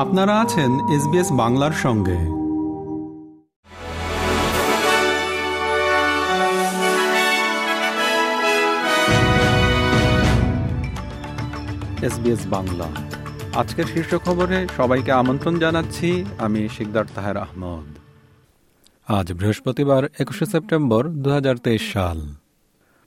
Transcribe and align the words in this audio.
আপনারা 0.00 0.40
আছেন 0.40 0.88
এসবিএস 0.88 1.32
বাংলার 1.32 1.72
সঙ্গে। 1.72 2.18
এসবিএস 12.06 12.46
বাংলা। 12.46 12.84
আজকের 13.54 13.84
শীর্ষ 13.84 14.14
খবরে 14.14 14.66
সবাইকে 14.76 15.12
আমন্ত্রণ 15.12 15.58
জানাচ্ছি, 15.58 16.24
আমি 16.38 16.68
শিকদার 16.68 17.04
তাহের 17.14 17.36
আহমদ। 17.36 17.98
আজ 19.10 19.32
বৃহস্পতিবার 19.32 20.02
একুশে 20.18 20.46
সেপ্টেম্বর 20.46 21.08
দু 21.08 21.30
হাজার 21.30 21.56
তেইশ 21.56 21.92
সাল। 21.92 22.34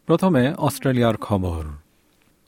প্রথমে 0.05 0.53
অস্ট্রেলিয়ার 0.53 1.17
খবর। 1.17 1.82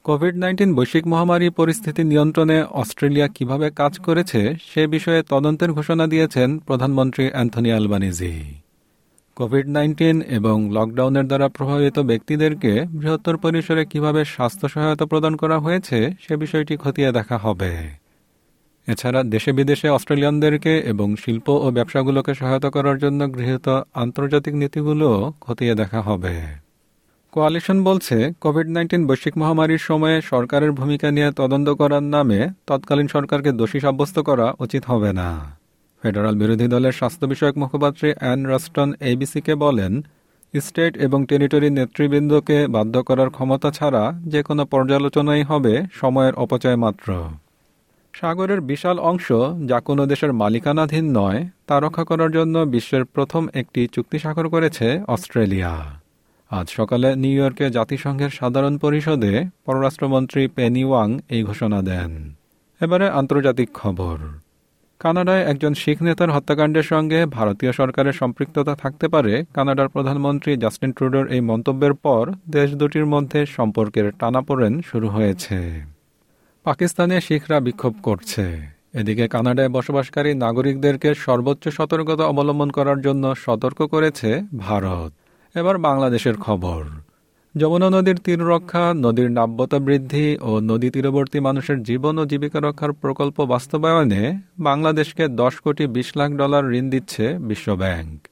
কোভিড 0.06 0.36
নাইন্টিন 0.38 0.72
বৈশ্বিক 0.76 1.06
মহামারী 1.08 1.50
পরিস্থিতি 1.50 2.02
নিয়ন্ত্রণে 2.04 2.64
অস্ট্রেলিয়া 2.82 3.28
কীভাবে 3.28 3.70
কাজ 3.70 4.00
করেছে, 4.00 4.42
সে 4.72 4.88
বিষয়ে 4.88 5.22
তদন্তের 5.24 5.72
ঘোষণা 5.72 6.08
দিয়েছেন 6.08 6.60
প্রধানমন্ত্রী 6.60 7.30
অ্যান্থনি 7.30 7.72
আলবানিজি। 7.72 8.34
কোভিড 9.36 9.68
নাইন্টিন 9.68 10.22
এবং 10.22 10.72
লকডাউনের 10.72 11.26
দ্বারা 11.28 11.48
প্রভাবিত 11.48 12.00
ব্যক্তিদেরকে 12.00 12.86
বৃহত্তর 12.90 13.38
পরিসরে 13.38 13.86
কীভাবে 13.86 14.26
স্বাস্থ্য 14.26 14.70
সহায়তা 14.70 15.06
প্রদান 15.06 15.36
করা 15.36 15.60
হয়েছে, 15.60 15.98
সে 16.20 16.34
বিষয়টি 16.36 16.78
খতিয়ে 16.78 17.12
দেখা 17.12 17.38
হবে। 17.38 17.72
এছাড়া 18.88 19.24
দেশে 19.24 19.52
বিদেশে 19.52 19.88
অস্ট্রেলিয়ানদেরকে 19.90 20.74
এবং 20.80 21.16
শিল্প 21.16 21.50
ও 21.50 21.72
ব্যবসাগুলোকে 21.72 22.32
সহায়তা 22.34 22.70
করার 22.70 22.98
জন্য 22.98 23.34
গৃহীত 23.34 23.68
আন্তর্জাতিক 23.94 24.54
নীতিগুলো 24.54 25.10
খতিয়ে 25.42 25.74
দেখা 25.76 26.02
হবে। 26.02 26.65
কোয়ালিশন 27.36 27.78
বলছে 27.84 28.18
কোভিড 28.44 28.68
নাইন্টিন 28.76 29.02
বৈশ্বিক 29.08 29.36
মহামারীর 29.38 29.78
সময়ে 29.78 30.18
সরকারের 30.32 30.72
ভূমিকা 30.72 31.08
নিয়ে 31.12 31.30
তদন্ত 31.32 31.68
করার 31.70 32.06
নামে 32.16 32.40
তৎকালীন 32.68 33.08
সরকারকে 33.08 33.52
দোষী 33.52 33.80
সাব্যস্ত 33.80 34.18
করা 34.20 34.48
উচিত 34.60 34.84
হবে 34.86 35.12
না। 35.14 35.30
ফেডারাল 36.04 36.36
বিরোধী 36.36 36.68
দলের 36.68 36.92
স্বাস্থ্য 36.92 37.26
বিষয়ক 37.28 37.56
মুখপাত্রী 37.58 38.10
অ্যান 38.20 38.40
রাস্টন 38.46 38.90
এবিসিকে 39.12 39.56
বলেন, 39.56 39.94
স্টেট 40.54 40.94
এবং 40.98 41.20
টেরিটরি 41.26 41.70
নেতৃবৃন্দকে 41.70 42.58
বাধ্য 42.68 42.96
করার 43.04 43.30
ক্ষমতা 43.30 43.70
ছাড়া 43.72 44.04
যে 44.26 44.42
কোনো 44.44 44.64
পর্যালোচনাই 44.66 45.44
হবে 45.44 45.74
সময়ের 45.94 46.34
অপচয় 46.34 46.76
মাত্র। 46.76 47.08
সাগরের 48.14 48.62
বিশাল 48.62 48.98
অংশ 49.10 49.28
যা 49.70 49.78
কোনো 49.80 50.04
দেশের 50.06 50.32
মালিকানাধীন 50.34 51.06
নয়, 51.20 51.40
তা 51.68 51.76
রক্ষা 51.80 52.04
করার 52.04 52.32
জন্য 52.32 52.56
বিশ্বের 52.74 53.04
প্রথম 53.06 53.44
একটি 53.54 53.82
চুক্তি 53.92 54.18
স্বাক্ষর 54.20 54.48
করেছে 54.50 54.88
অস্ট্রেলিয়া। 55.08 56.05
আজ 56.60 56.68
সকালে 56.70 57.16
নিউ 57.16 57.36
ইয়র্কে 57.40 57.70
জাতিসংঘের 57.70 58.30
সাধারণ 58.30 58.78
পরিষদে 58.78 59.46
পররাষ্ট্রমন্ত্রী 59.66 60.48
পেনি 60.48 60.84
ওয়াং 60.86 61.20
এই 61.30 61.44
ঘোষণা 61.44 61.82
দেন। 61.82 62.12
এবারে 62.82 63.10
আন্তর্জাতিক 63.10 63.70
খবর। 63.74 64.18
কানাডায় 65.00 65.44
একজন 65.44 65.74
শিখ 65.74 65.98
নেতার 66.02 66.30
হত্যাকাণ্ডের 66.30 66.84
সঙ্গে 66.84 67.26
ভারতীয় 67.26 67.72
সরকারের 67.72 68.14
সম্পৃক্ততা 68.14 68.76
থাকতে 68.76 69.08
পারে 69.08 69.44
কানাডার 69.54 69.90
প্রধানমন্ত্রী 69.90 70.52
জাস্টিন 70.58 70.92
ট্রুডোর 70.92 71.26
এই 71.28 71.42
মন্তব্যের 71.42 71.94
পর 71.94 72.24
দেশ 72.50 72.70
দুটির 72.76 73.06
মধ্যে 73.06 73.40
সম্পর্কের 73.46 74.08
টানাপোড়েন 74.20 74.82
শুরু 74.82 75.08
হয়েছে। 75.10 75.58
পাকিস্তানে 76.64 77.22
শিখরা 77.22 77.60
বিক্ষোভ 77.60 77.94
করছে। 78.04 78.46
এদিকে 78.94 79.28
কানাডায় 79.28 79.70
বসবাসকারী 79.70 80.32
নাগরিকদেরকে 80.36 81.10
সর্বোচ্চ 81.16 81.64
সতর্কতা 81.70 82.24
অবলম্বন 82.26 82.70
করার 82.72 83.00
জন্য 83.02 83.24
সতর্ক 83.36 83.80
করেছে 83.88 84.30
ভারত। 84.58 85.12
এবার 85.56 85.78
বাংলাদেশের 85.78 86.36
খবর। 86.38 86.84
যমুনা 87.56 87.90
নদীর 87.90 88.16
তীর 88.16 88.42
রক্ষা, 88.46 88.94
নদীর 88.94 89.32
নাব্যতা 89.32 89.80
বৃদ্ধি 89.80 90.38
ও 90.42 90.60
নদী 90.60 90.90
তীরবর্তী 90.90 91.40
মানুষের 91.40 91.84
জীবন 91.84 92.18
ও 92.18 92.26
জীবিকা 92.26 92.60
রক্ষার 92.60 92.92
প্রকল্প 92.94 93.42
বাস্তবায়নে 93.42 94.40
বাংলাদেশকে 94.60 95.28
দশ 95.28 95.56
কোটি 95.60 95.88
বিশ 95.88 96.18
লাখ 96.18 96.32
ডলার 96.32 96.64
ঋণ 96.74 96.90
দিচ্ছে 96.90 97.26
বিশ্বব্যাংক। 97.40 98.28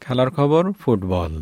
খেলার 0.00 0.30
খবর, 0.30 0.72
ফুটবল। 0.72 1.32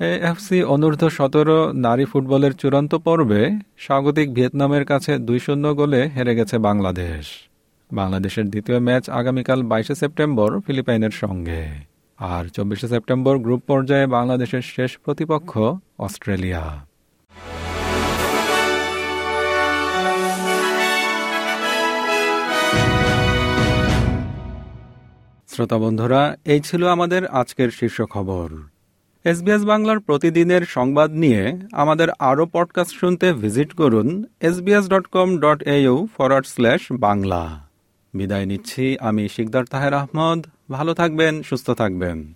এএফসি 0.00 0.58
অনূর্ধ্ব 0.64 1.10
সতেরো 1.10 1.58
নারী 1.72 2.04
ফুটবলের 2.04 2.52
চূড়ান্ত 2.52 2.94
পর্বে 2.94 3.42
স্বাগতিক 3.78 4.28
ভিয়েতনামের 4.34 4.84
কাছে 4.84 5.18
দুই 5.18 5.38
শূন্য 5.38 5.64
গোলে 5.74 6.08
হেরে 6.08 6.32
গেছে 6.34 6.58
বাংলাদেশ। 6.58 7.24
বাংলাদেশের 7.92 8.46
দ্বিতীয় 8.50 8.78
ম্যাচ 8.80 9.04
আগামীকাল 9.10 9.62
বাইশে 9.62 9.94
সেপ্টেম্বর 9.94 10.60
ফিলিপাইনের 10.60 11.10
সঙ্গে। 11.10 11.89
আর 12.20 12.44
চব্বিশে 12.44 12.88
সেপ্টেম্বর 12.88 13.38
গ্রুপ 13.38 13.62
পর্যায়ে 13.66 14.06
বাংলাদেশের 14.06 14.62
শেষ 14.62 14.98
প্রতিপক্ষ 14.98 15.58
অস্ট্রেলিয়া। 15.98 16.86
শ্রোতা 25.48 25.78
বন্ধুরা, 25.78 26.36
এই 26.44 26.60
ছিল 26.60 26.86
আমাদের 26.86 27.26
আজকের 27.26 27.70
শীর্ষ 27.70 28.02
খবর। 28.02 28.50
এসবিএস 29.24 29.64
বাংলার 29.64 30.00
প্রতিদিনের 30.00 30.62
সংবাদ 30.64 31.10
নিয়ে 31.10 31.58
আমাদের 31.72 32.08
আরও 32.18 32.46
পডকাস্ট 32.46 33.00
শুনতে 33.00 33.32
ভিজিট 33.32 33.72
করুন 33.72 34.24
SBS 34.40 34.88
dot 34.88 35.06
com 35.06 35.38
dot 35.38 35.62
au 35.62 36.08
forward 36.16 36.46
slash 36.46 36.80
Bangla. 36.92 37.68
বিদায় 38.14 38.46
নিচ্ছি, 38.46 38.96
আমি 39.00 39.28
শিকদার 39.28 39.64
তাহের 39.64 39.94
আহমদ। 39.94 40.46
ভালো 40.70 40.94
থাকবেন, 40.94 41.42
সুস্থ 41.42 41.70
থাকবেন। 41.70 42.34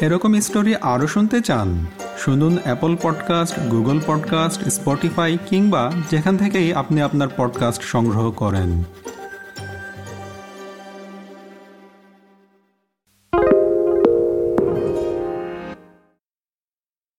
এরকম 0.00 0.40
স্টোরি 0.40 0.76
আরও 0.76 1.06
শুনতে 1.06 1.40
চান, 1.40 1.86
শুনুন 2.18 2.58
Apple 2.64 2.96
podcast 3.02 3.58
Google 3.58 4.00
podcast 4.06 4.68
Spotify 4.68 5.38
কিংবা 5.46 5.92
যেখান 6.10 6.36
থেকেই 6.36 6.74
আপনি 6.74 7.02
আপনার 7.02 7.28
পডকাস্ট 7.36 7.82
সংগ্রহ 7.82 8.30
করেন। 8.30 8.84